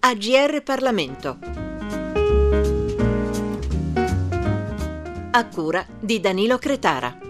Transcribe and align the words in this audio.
AGR 0.00 0.62
Parlamento. 0.62 1.38
A 5.30 5.48
cura 5.48 5.86
di 6.00 6.20
Danilo 6.20 6.56
Cretara. 6.56 7.25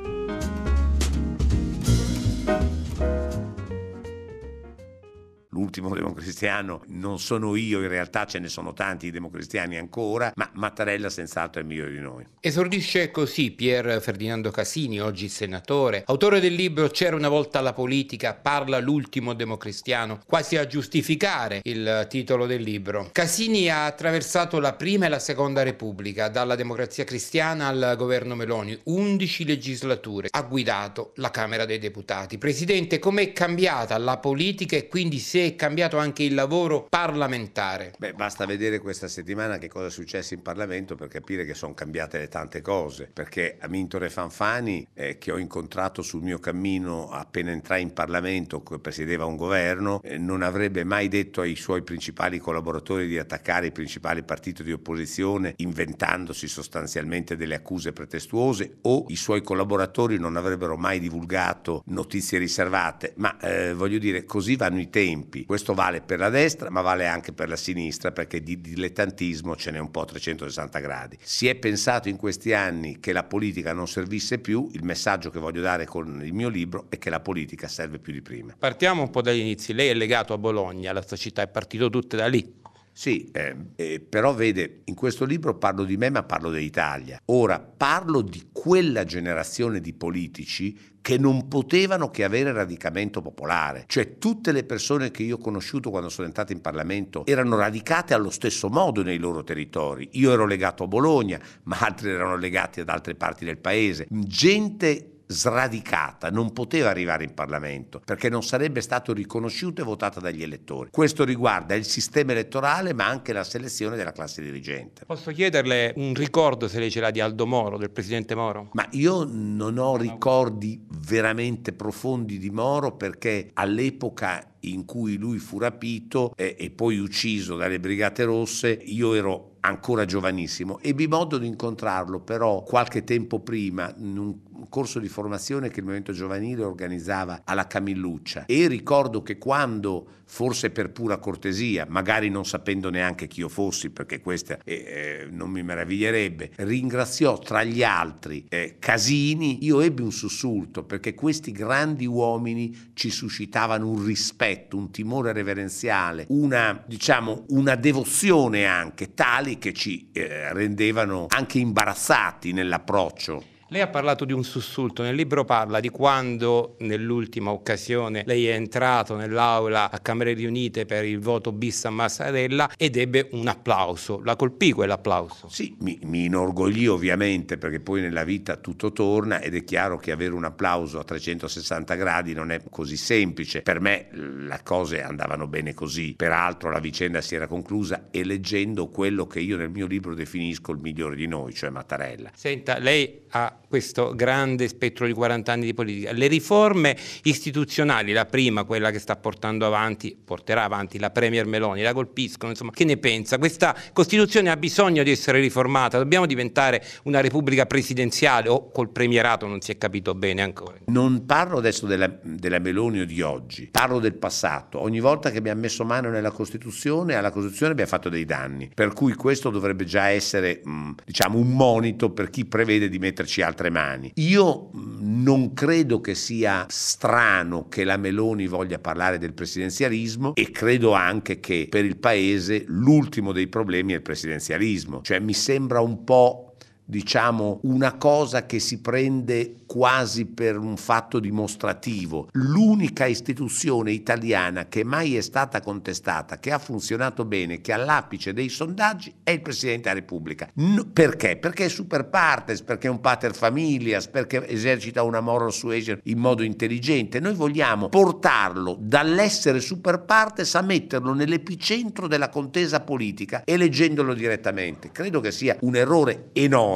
L'ultimo 5.57 5.95
democristiano 5.95 6.82
non 6.88 7.18
sono 7.18 7.56
io, 7.56 7.80
in 7.80 7.88
realtà 7.88 8.27
ce 8.27 8.38
ne 8.38 8.48
sono 8.48 8.75
tanti 8.75 9.11
democristiani 9.11 9.79
ancora, 9.79 10.32
ma 10.36 10.50
Mattarella 10.52 11.09
senz'altro 11.09 11.60
è 11.60 11.62
il 11.62 11.69
migliore 11.69 11.92
di 11.92 11.98
noi. 11.98 12.27
Esordisce 12.41 13.10
così 13.10 13.52
Pier 13.52 14.02
Ferdinando 14.02 14.50
Casini, 14.50 15.00
oggi 15.00 15.30
senatore, 15.30 16.02
autore 16.06 16.41
del 16.41 16.52
libro 16.52 16.88
C'era 16.88 17.16
una 17.16 17.30
volta 17.30 17.62
la 17.62 17.73
politica, 17.73 18.34
parla 18.34 18.78
l'ultimo 18.78 19.33
democristiano, 19.33 20.20
quasi 20.27 20.59
a 20.59 20.66
giustificare 20.66 21.61
il 21.62 22.06
titolo 22.11 22.45
del 22.45 22.61
libro. 22.61 23.09
Casini 23.12 23.70
ha 23.70 23.86
attraversato 23.86 24.61
la 24.61 24.75
prima 24.75 25.06
e 25.06 25.09
la 25.09 25.19
seconda 25.19 25.62
repubblica, 25.62 26.28
dalla 26.28 26.55
democrazia 26.55 27.05
cristiana 27.05 27.69
al 27.69 27.95
governo 27.97 28.34
Meloni, 28.34 28.78
11 28.84 29.45
legislature, 29.47 30.28
ha 30.30 30.42
guidato 30.42 31.12
la 31.16 31.30
Camera 31.30 31.64
dei 31.64 31.78
Deputati. 31.78 32.36
Presidente, 32.36 32.98
com'è 32.98 33.33
cambiata 33.33 33.97
la 33.97 34.19
politica 34.19 34.77
e 34.77 34.88
quindi 34.88 35.19
se 35.19 35.45
è 35.46 35.55
cambiato 35.55 35.96
anche 35.96 36.24
il 36.24 36.34
lavoro 36.34 36.86
parlamentare? 36.88 37.92
Beh, 37.98 38.14
basta 38.14 38.46
vedere 38.46 38.80
questa 38.80 39.06
settimana 39.06 39.59
che 39.59 39.69
cosa 39.69 39.86
è 39.86 39.91
successo 39.91 40.34
in 40.34 40.42
Parlamento 40.42 40.96
per 40.96 41.09
capire 41.09 41.45
che 41.45 41.55
sono 41.55 41.72
cambiate 41.72 42.19
le 42.19 42.28
tante 42.28 42.60
cose. 42.60 43.09
Perché 43.12 43.56
Amintore 43.61 44.11
Fanfani, 44.11 44.86
eh, 44.92 45.19
che 45.19 45.30
ho 45.30 45.38
incontrato 45.38 46.03
sul 46.03 46.22
mio 46.22 46.38
cammino 46.38 47.11
appena 47.11 47.53
entrai 47.53 47.83
in 47.83 47.92
Parlamento, 47.92 48.62
che 48.62 48.78
presiedeva 48.78 49.25
un 49.25 49.36
governo, 49.36 50.00
eh, 50.03 50.19
non 50.19 50.42
avrebbe 50.42 50.84
mai 50.84 51.08
detto 51.08 51.41
ai 51.41 51.55
suoi 51.55 51.83
principali 51.83 52.38
collaboratori 52.38 53.06
di 53.06 53.19
attaccare 53.19 53.66
i 53.66 53.72
principali 53.72 54.22
partiti 54.22 54.64
di 54.64 54.72
opposizione 54.72 55.55
inventandosi 55.56 56.48
sostanzialmente 56.48 57.36
delle 57.36 57.55
accuse 57.55 57.92
pretestuose 57.92 58.78
o 58.83 59.05
i 59.08 59.16
suoi 59.16 59.42
collaboratori 59.42 60.19
non 60.19 60.36
avrebbero 60.36 60.77
mai 60.77 60.98
divulgato 60.98 61.83
notizie 61.86 62.38
riservate. 62.38 63.12
Ma 63.16 63.38
eh, 63.38 63.75
voglio 63.75 63.98
dire, 63.98 64.25
così 64.25 64.56
vanno 64.56 64.81
i 64.81 64.91
tempi 64.91 65.36
tempi. 65.37 65.45
Questo 65.45 65.75
vale 65.75 66.01
per 66.01 66.19
la 66.19 66.31
destra, 66.31 66.70
ma 66.70 66.81
vale 66.81 67.06
anche 67.06 67.33
per 67.33 67.48
la 67.48 67.56
sinistra, 67.56 68.12
perché 68.12 68.42
di 68.42 68.61
dilettantismo 68.61 69.56
ce 69.56 69.70
n'è 69.70 69.78
un 69.78 69.91
po' 69.91 70.03
a 70.03 70.05
360 70.06 70.78
gradi. 70.78 71.19
Si 71.20 71.47
è 71.47 71.55
pensato 71.56 72.09
in 72.09 72.17
questi 72.17 72.55
anni 72.55 72.98
che 73.01 73.12
la 73.12 73.25
politica 73.25 73.73
non 73.73 73.87
servisse 73.87 74.39
più, 74.39 74.69
il 74.73 74.84
messaggio 74.84 75.31
che 75.31 75.39
voglio 75.39 75.61
dare 75.61 75.84
con 75.84 76.23
il 76.25 76.33
mio 76.33 76.48
libro 76.48 76.87
è 76.89 76.98
che 76.98 77.11
la 77.11 77.20
politica 77.20 77.69
serve 77.69 77.98
più 77.98 78.12
di 78.12 78.23
prima. 78.23 78.55
Partiamo 78.59 79.03
un 79.03 79.11
po' 79.11 79.20
dagli 79.20 79.41
inizi. 79.41 79.73
Lei 79.73 79.89
è 79.89 79.95
legato 79.95 80.33
a 80.33 80.39
Bologna, 80.39 80.93
la 80.93 81.03
sua 81.03 81.17
città 81.17 81.43
è 81.43 81.48
partito 81.48 81.91
tutte 81.91 82.17
da 82.17 82.27
lì. 82.27 82.65
Sì, 82.98 83.28
eh, 83.30 83.55
eh, 83.77 84.00
però 84.00 84.33
vede, 84.33 84.80
in 84.84 84.94
questo 84.94 85.27
libro 85.27 85.58
parlo 85.58 85.84
di 85.84 85.98
me 85.98 86.08
ma 86.08 86.22
parlo 86.22 86.48
dell'Italia. 86.48 87.20
Ora 87.27 87.61
parlo 87.61 88.22
di 88.22 88.48
quella 88.50 89.05
generazione 89.05 89.83
di 89.83 89.92
politici 89.92 90.94
che 91.03 91.19
non 91.19 91.47
potevano 91.47 92.11
che 92.11 92.25
avere 92.25 92.53
radicamento 92.53 93.20
popolare. 93.20 93.84
Cioè 93.86 94.16
tutte 94.16 94.50
le 94.50 94.64
persone 94.64 95.11
che 95.11 95.25
io 95.25 95.34
ho 95.34 95.38
conosciuto 95.38 95.91
quando 95.91 96.08
sono 96.08 96.27
entrato 96.27 96.53
in 96.53 96.62
Parlamento 96.62 97.27
erano 97.27 97.56
radicate 97.56 98.14
allo 98.14 98.30
stesso 98.30 98.70
modo 98.70 99.03
nei 99.03 99.19
loro 99.19 99.44
territori. 99.44 100.08
Io 100.12 100.33
ero 100.33 100.47
legato 100.47 100.84
a 100.84 100.88
Bologna, 100.88 101.38
ma 101.64 101.77
altri 101.78 102.08
erano 102.08 102.36
legati 102.36 102.81
ad 102.81 102.88
altre 102.88 103.14
parti 103.14 103.44
del 103.44 103.58
paese. 103.58 104.06
Gente 104.08 105.16
sradicata, 105.27 106.30
non 106.30 106.52
poteva 106.52 106.91
arrivare 106.91 107.25
in 107.25 107.34
Parlamento 107.34 108.00
perché 108.04 108.28
non 108.28 108.42
sarebbe 108.42 108.81
stato 108.81 109.12
riconosciuto 109.12 109.82
e 109.82 109.84
votato 109.84 110.20
dagli 110.20 110.42
elettori. 110.42 110.91
Questo 110.91 111.25
riguarda 111.25 111.75
il 111.75 111.84
sistema 111.84 112.32
elettorale 112.32 112.92
ma 112.92 113.06
anche 113.06 113.32
la 113.32 113.44
selezione 113.44 113.97
della 113.97 114.12
classe 114.12 114.42
dirigente. 114.42 115.04
Posso 115.04 115.32
chiederle 115.32 115.92
un 115.97 116.15
ricordo 116.15 116.69
se 116.69 116.78
lei 116.78 116.91
ce 116.91 117.00
l'ha 117.00 117.10
di 117.10 117.20
Aldo 117.20 117.47
Moro, 117.47 117.78
del 117.78 117.91
presidente 117.91 118.34
Moro? 118.34 118.70
Ma 118.72 118.86
io 118.92 119.25
non 119.25 119.78
ho 119.78 119.97
ricordi 119.97 120.84
veramente 120.88 121.72
profondi 121.72 122.38
di 122.38 122.50
Moro 122.50 122.92
perché 122.97 123.50
all'epoca 123.54 124.56
in 124.72 124.84
cui 124.84 125.16
lui 125.16 125.38
fu 125.38 125.59
rapito 125.59 126.32
e, 126.37 126.56
e 126.59 126.71
poi 126.71 126.99
ucciso 126.99 127.56
dalle 127.56 127.81
Brigate 127.81 128.25
Rosse, 128.25 128.71
io 128.71 129.15
ero 129.15 129.56
ancora 129.60 130.04
giovanissimo. 130.04 130.81
Ebbi 130.81 131.06
modo 131.09 131.38
di 131.38 131.47
incontrarlo 131.47 132.21
però 132.21 132.62
qualche 132.62 133.04
tempo 133.04 133.41
prima 133.41 133.93
in 133.99 134.16
un 134.16 134.34
corso 134.69 134.99
di 134.99 135.09
formazione 135.09 135.69
che 135.69 135.81
il 135.81 135.84
Movimento 135.84 136.12
Giovanile 136.12 136.65
organizzava 136.65 137.43
alla 137.44 137.66
Camilluccia 137.66 138.47
e 138.47 138.69
ricordo 138.69 139.22
che 139.22 139.38
quando, 139.38 140.06
forse 140.25 140.71
per 140.71 140.91
pura 140.91 141.19
cortesia, 141.19 141.87
magari 141.88 142.28
non 142.31 142.44
sapendo 142.44 142.91
neanche 142.91 143.27
chi 143.27 143.41
io 143.41 143.48
fossi, 143.48 143.91
perché 143.91 144.21
questa 144.21 144.59
eh, 144.65 144.75
eh, 144.75 145.28
non 145.31 145.50
mi 145.50 145.62
meraviglierebbe, 145.62 146.53
ringraziò 146.56 147.38
tra 147.38 147.65
gli 147.65 147.83
altri 147.83 148.47
eh, 148.48 148.77
Casini, 148.78 149.65
io 149.65 149.81
ebbi 149.81 150.03
un 150.03 150.12
sussulto 150.12 150.84
perché 150.84 151.15
questi 151.15 151.53
grandi 151.53 152.06
uomini 152.06 152.91
ci 152.94 153.10
suscitavano 153.10 153.88
un 153.88 154.04
rispetto, 154.04 154.56
un 154.72 154.91
timore 154.91 155.33
reverenziale, 155.33 156.25
una, 156.28 156.83
diciamo, 156.87 157.44
una 157.49 157.75
devozione 157.75 158.67
anche 158.67 159.15
tali 159.15 159.59
che 159.59 159.72
ci 159.72 160.11
eh, 160.12 160.53
rendevano 160.53 161.27
anche 161.28 161.59
imbarazzati 161.59 162.53
nell'approccio. 162.53 163.55
Lei 163.69 163.81
ha 163.81 163.88
parlato 163.88 164.25
di 164.25 164.32
un 164.32 164.44
sussulto, 164.44 165.03
nel 165.03 165.16
libro 165.16 165.44
parla 165.44 165.81
di 165.81 165.88
quando 165.88 166.77
nell'ultima 166.81 167.50
occasione 167.50 168.22
lei 168.25 168.47
è 168.47 168.53
entrato 168.53 169.16
nell'aula 169.16 169.91
a 169.91 169.99
Camere 169.99 170.34
riunite 170.34 170.87
per 170.87 171.04
il 171.04 171.19
voto 171.19 171.50
bis 171.50 171.84
a 171.84 171.91
Massarella 171.91 172.71
ed 172.77 172.97
ebbe 172.97 173.27
un 173.32 173.49
applauso, 173.49 174.21
la 174.22 174.37
colpì 174.37 174.71
quell'applauso? 174.71 175.49
Sì, 175.49 175.75
mi, 175.81 175.99
mi 176.04 176.27
inorgoglì 176.27 176.87
ovviamente 176.87 177.59
perché 177.59 177.81
poi 177.81 178.03
nella 178.03 178.22
vita 178.22 178.54
tutto 178.54 178.93
torna 178.93 179.41
ed 179.41 179.56
è 179.56 179.65
chiaro 179.65 179.98
che 179.98 180.12
avere 180.12 180.34
un 180.34 180.44
applauso 180.44 181.00
a 181.00 181.04
360 181.04 181.94
gradi 181.97 182.34
non 182.34 182.53
è 182.53 182.60
così 182.71 182.97
semplice, 182.97 183.62
per 183.62 183.81
me 183.81 184.06
le 184.12 184.60
cose 184.62 185.03
andavano 185.03 185.48
bene 185.48 185.75
così, 185.75 186.15
peraltro 186.15 186.71
la 186.71 186.78
vicenda 186.78 187.21
si 187.21 187.34
era 187.34 187.48
conclusa 187.48 188.06
eleggendo 188.12 188.87
quello 188.91 189.27
che 189.27 189.41
io 189.41 189.56
nel 189.56 189.71
mio 189.71 189.87
libro 189.87 190.15
definisco 190.15 190.71
il 190.71 190.78
migliore 190.78 191.16
di 191.16 191.27
noi, 191.27 191.53
cioè 191.53 191.71
Mattarella. 191.71 192.31
Senta, 192.33 192.78
lei 192.78 193.25
ha 193.31 193.54
questo 193.69 194.15
grande 194.15 194.69
spettro 194.69 195.06
di 195.06 195.12
40 195.12 195.53
anni 195.53 195.65
di 195.66 195.75
politica. 195.75 196.12
Le 196.12 196.27
riforme 196.27 196.97
istituzionali, 197.22 198.12
la 198.12 198.27
prima, 198.27 198.65
quella 198.65 198.91
che 198.91 198.99
sta 198.99 199.16
portando 199.16 199.66
avanti, 199.66 200.16
porterà 200.22 200.65
avanti 200.65 200.99
la 200.99 201.10
Premier 201.10 201.47
Meloni, 201.47 201.82
la 201.82 201.93
colpiscono, 201.93 202.50
insomma, 202.50 202.71
che 202.71 202.84
ne 202.84 202.97
pensa? 202.97 203.38
Questa 203.38 203.75
Costituzione 203.93 204.50
ha 204.50 204.56
bisogno 204.56 205.03
di 205.03 205.10
essere 205.10 205.41
riformata, 205.41 205.99
dobbiamo 205.99 206.27
diventare 206.27 206.84
una 207.04 207.21
Repubblica 207.21 207.66
presidenziale 207.66 208.49
o 208.49 208.71
col 208.71 208.91
premierato 208.91 209.47
non 209.47 209.60
si 209.60 209.72
è 209.72 209.78
capito 209.78 210.15
bene 210.15 210.43
ancora. 210.43 210.77
Non 210.87 211.27
parlo 211.27 211.59
adesso 211.59 211.87
della, 211.87 212.10
della 212.22 212.59
Meloni 212.59 213.00
o 213.00 213.04
di 213.04 213.21
oggi, 213.22 213.69
parlo 213.71 213.98
del 213.98 214.15
passato. 214.15 214.81
Ogni 214.81 215.00
volta 215.00 215.31
che 215.31 215.38
abbiamo 215.38 215.60
messo 215.60 215.84
mano 215.84 216.10
nella 216.10 216.31
Costituzione, 216.31 217.15
alla 217.15 217.31
Costituzione 217.31 217.72
abbiamo 217.72 217.91
fatto 217.91 218.09
dei 218.09 218.25
danni, 218.25 218.71
per 218.72 218.93
cui 218.93 219.15
questo 219.15 219.50
dovrebbe 219.50 219.84
già 219.84 220.09
essere, 220.09 220.62
diciamo, 221.04 221.38
un 221.38 221.53
monito 221.53 222.10
per 222.10 222.31
chi 222.31 222.44
prevede 222.44 222.88
di 222.88 222.98
metterci 222.98 223.43
altre 223.56 223.71
mani. 223.71 224.12
Io 224.17 224.71
mm, 224.77 225.22
non 225.22 225.55
credo 225.55 226.00
che 226.00 226.15
sia 226.15 226.67
strano 226.69 227.69
che 227.69 227.84
la 227.84 227.97
Meloni 227.97 228.47
voglia 228.47 228.78
parlare 228.78 229.19
del 229.19 229.33
presidenzialismo 229.33 230.34
e 230.34 230.50
credo 230.50 230.93
anche 230.93 231.41
che 231.41 231.66
per 231.71 231.84
il 231.84 231.97
Paese 231.97 232.65
l'ultimo 232.66 233.33
dei 233.33 233.49
problemi 233.49 233.95
è 233.95 233.97
il 233.97 234.03
presidenzialismo. 234.03 235.00
Cioè 235.03 235.19
mi 235.19 235.33
sembra 235.33 235.80
un 235.80 236.04
po' 236.04 236.46
diciamo 236.86 237.59
una 237.65 237.97
cosa 237.97 238.47
che 238.47 238.60
si 238.60 238.80
prende 238.80 239.56
quasi 239.66 240.27
per 240.27 240.56
un 240.56 240.77
fatto 240.77 241.18
dimostrativo. 241.18 242.28
L'unica 242.33 243.06
istituzione 243.06 243.91
italiana 243.91 244.66
che 244.68 244.84
mai 244.84 245.16
è 245.16 245.21
stata 245.21 245.60
contestata, 245.60 246.38
che 246.38 246.53
ha 246.53 246.59
funzionato 246.59 247.24
bene, 247.24 247.60
che 247.60 247.72
è 247.72 247.74
all'apice 247.74 248.33
dei 248.33 248.48
sondaggi 248.48 249.12
è 249.24 249.33
il 249.33 249.42
Presidente 249.42 249.88
della 249.88 250.00
Repubblica. 250.00 250.48
No, 250.54 250.86
perché? 250.92 251.36
Perché 251.36 251.65
è 251.65 251.68
super 251.68 252.09
partes, 252.09 252.62
perché 252.62 252.86
è 252.86 252.91
un 252.91 253.00
pater 253.00 253.34
familias, 253.34 254.06
perché 254.06 254.47
esercita 254.48 255.03
una 255.03 255.21
moral 255.21 255.53
suasion 255.53 255.98
in 256.04 256.18
modo 256.18 256.44
intelligente. 256.44 257.18
Noi 257.18 257.35
vogliamo 257.35 257.88
portarlo 257.88 258.76
dall'essere 258.78 259.61
super 259.61 260.04
partes 260.04 260.54
a 260.54 260.62
metterlo 260.62 261.12
nell'epicentro 261.12 262.06
della 262.06 262.28
contesa 262.28 262.80
politica, 262.80 263.42
eleggendolo 263.44 264.14
direttamente. 264.14 264.92
Credo 264.92 265.21
che 265.21 265.32
sia 265.32 265.56
un 265.61 265.75
errore 265.75 266.28
enorme 266.32 266.75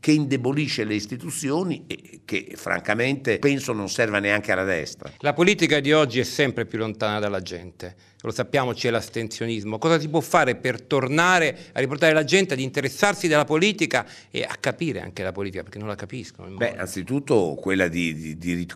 che 0.00 0.12
indebolisce 0.12 0.84
le 0.84 0.94
istituzioni 0.94 1.84
e 1.86 2.20
che 2.24 2.52
francamente 2.54 3.38
penso 3.38 3.72
non 3.72 3.88
serva 3.88 4.18
neanche 4.18 4.52
alla 4.52 4.64
destra. 4.64 5.12
La 5.18 5.32
politica 5.32 5.80
di 5.80 5.92
oggi 5.92 6.20
è 6.20 6.24
sempre 6.24 6.66
più 6.66 6.78
lontana 6.78 7.18
dalla 7.18 7.40
gente. 7.40 7.94
Lo 8.24 8.32
sappiamo 8.32 8.72
c'è 8.72 8.88
l'astensionismo, 8.88 9.78
cosa 9.78 10.00
si 10.00 10.08
può 10.08 10.20
fare 10.20 10.56
per 10.56 10.80
tornare 10.80 11.56
a 11.72 11.80
riportare 11.80 12.14
la 12.14 12.24
gente 12.24 12.54
ad 12.54 12.60
interessarsi 12.60 13.28
della 13.28 13.44
politica 13.44 14.06
e 14.30 14.42
a 14.42 14.56
capire 14.58 15.02
anche 15.02 15.22
la 15.22 15.30
politica, 15.30 15.62
perché 15.62 15.78
non 15.78 15.88
la 15.88 15.94
capiscono? 15.94 16.56
Beh, 16.56 16.76
anzitutto 16.76 17.54
quella 17.60 17.86
di, 17.88 18.14
di, 18.14 18.38
di 18.38 18.66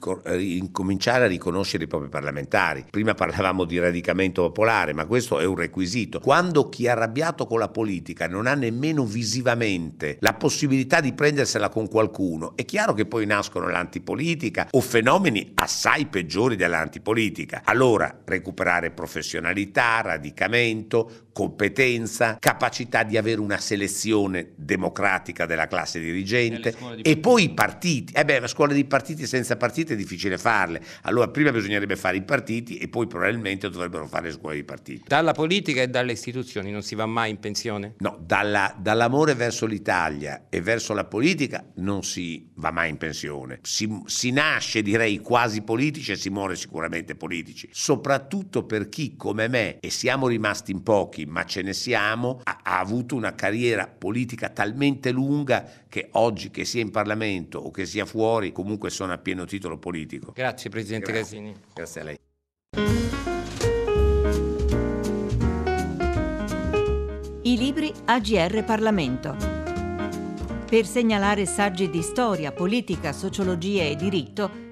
incominciare 0.58 1.24
a 1.24 1.28
riconoscere 1.28 1.84
i 1.84 1.86
propri 1.86 2.10
parlamentari. 2.10 2.84
Prima 2.90 3.14
parlavamo 3.14 3.64
di 3.64 3.78
radicamento 3.78 4.42
popolare, 4.42 4.92
ma 4.92 5.06
questo 5.06 5.40
è 5.40 5.46
un 5.46 5.56
requisito. 5.56 6.20
Quando 6.20 6.68
chi 6.68 6.84
è 6.84 6.90
arrabbiato 6.90 7.46
con 7.46 7.58
la 7.58 7.68
politica 7.68 8.28
non 8.28 8.46
ha 8.46 8.54
nemmeno 8.54 9.06
visivamente 9.06 10.18
la 10.20 10.34
possibilità 10.34 11.00
di 11.00 11.14
prendersela 11.14 11.70
con 11.70 11.88
qualcuno, 11.88 12.54
è 12.54 12.66
chiaro 12.66 12.92
che 12.92 13.06
poi 13.06 13.24
nascono 13.24 13.68
l'antipolitica 13.68 14.68
o 14.72 14.80
fenomeni 14.82 15.52
assai 15.54 16.04
peggiori 16.04 16.54
dell'antipolitica. 16.54 17.62
Allora, 17.64 18.20
recuperare 18.26 18.90
professionalità, 18.90 19.36
radicamento, 19.40 21.28
competenza, 21.38 22.36
capacità 22.40 23.04
di 23.04 23.16
avere 23.16 23.40
una 23.40 23.58
selezione 23.58 24.54
democratica 24.56 25.46
della 25.46 25.68
classe 25.68 26.00
dirigente 26.00 26.74
e 27.00 27.16
poi 27.16 27.44
i 27.44 27.50
partiti. 27.50 28.12
Eh 28.12 28.24
beh, 28.24 28.40
la 28.40 28.48
scuola 28.48 28.72
di 28.72 28.84
partiti 28.84 29.24
senza 29.24 29.56
partiti 29.56 29.92
è 29.92 29.96
difficile 29.96 30.36
farle. 30.36 30.82
Allora 31.02 31.28
prima 31.28 31.52
bisognerebbe 31.52 31.94
fare 31.94 32.16
i 32.16 32.22
partiti 32.22 32.78
e 32.78 32.88
poi 32.88 33.06
probabilmente 33.06 33.70
dovrebbero 33.70 34.08
fare 34.08 34.26
le 34.26 34.32
scuole 34.32 34.56
di 34.56 34.64
partiti. 34.64 35.04
Dalla 35.06 35.30
politica 35.30 35.80
e 35.80 35.86
dalle 35.86 36.10
istituzioni 36.10 36.72
non 36.72 36.82
si 36.82 36.96
va 36.96 37.06
mai 37.06 37.30
in 37.30 37.38
pensione? 37.38 37.94
No, 37.98 38.18
dalla, 38.20 38.74
dall'amore 38.76 39.34
verso 39.34 39.64
l'Italia 39.64 40.46
e 40.48 40.60
verso 40.60 40.92
la 40.92 41.04
politica 41.04 41.64
non 41.76 42.02
si 42.02 42.50
va 42.54 42.72
mai 42.72 42.90
in 42.90 42.96
pensione. 42.96 43.60
Si, 43.62 43.88
si 44.06 44.32
nasce, 44.32 44.82
direi, 44.82 45.18
quasi 45.18 45.62
politici 45.62 46.10
e 46.10 46.16
si 46.16 46.30
muore 46.30 46.56
sicuramente 46.56 47.14
politici. 47.14 47.68
Soprattutto 47.70 48.64
per 48.64 48.88
chi 48.88 49.14
come 49.28 49.46
me, 49.46 49.78
e 49.80 49.90
siamo 49.90 50.26
rimasti 50.26 50.72
in 50.72 50.82
pochi, 50.82 51.26
ma 51.26 51.44
ce 51.44 51.60
ne 51.60 51.74
siamo, 51.74 52.40
ha, 52.44 52.60
ha 52.62 52.78
avuto 52.78 53.14
una 53.14 53.34
carriera 53.34 53.86
politica 53.86 54.48
talmente 54.48 55.10
lunga 55.10 55.70
che 55.86 56.08
oggi 56.12 56.50
che 56.50 56.64
sia 56.64 56.80
in 56.80 56.90
Parlamento 56.90 57.58
o 57.58 57.70
che 57.70 57.84
sia 57.84 58.06
fuori 58.06 58.52
comunque 58.52 58.88
sono 58.88 59.12
a 59.12 59.18
pieno 59.18 59.44
titolo 59.44 59.76
politico. 59.76 60.32
Grazie 60.32 60.70
Presidente 60.70 61.12
Grazie. 61.12 61.36
Casini. 61.36 61.56
Grazie 61.74 62.00
a 62.00 62.04
lei. 62.04 62.16
I 67.42 67.56
libri 67.58 67.92
AGR 68.06 68.64
Parlamento. 68.64 69.36
Per 70.70 70.86
segnalare 70.86 71.44
saggi 71.44 71.90
di 71.90 72.00
storia, 72.00 72.50
politica, 72.52 73.12
sociologia 73.12 73.82
e 73.82 73.94
diritto, 73.94 74.67